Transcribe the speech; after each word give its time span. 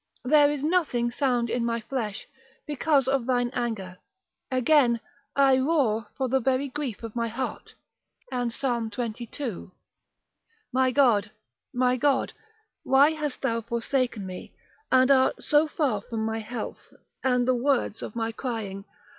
there 0.23 0.49
is 0.51 0.63
nothing 0.63 1.11
sound 1.11 1.47
in 1.47 1.63
my 1.63 1.79
flesh, 1.79 2.27
because 2.65 3.07
of 3.07 3.27
thine 3.27 3.51
anger. 3.53 3.99
Again, 4.49 4.99
I 5.35 5.59
roar 5.59 6.07
for 6.17 6.27
the 6.27 6.39
very 6.39 6.69
grief 6.69 7.03
of 7.03 7.15
my 7.15 7.27
heart: 7.27 7.75
and 8.31 8.51
Psalm 8.51 8.89
xxii. 8.91 9.69
My 10.73 10.89
God, 10.89 11.29
my 11.71 11.97
God, 11.97 12.33
why 12.81 13.11
hast 13.11 13.43
thou 13.43 13.61
forsaken 13.61 14.25
me, 14.25 14.55
and 14.91 15.11
art 15.11 15.43
so 15.43 15.67
far 15.67 16.01
from 16.01 16.25
my 16.25 16.39
health, 16.39 16.91
and 17.23 17.47
the 17.47 17.53
words 17.53 18.01
of 18.01 18.15
my 18.15 18.31
crying? 18.31 18.85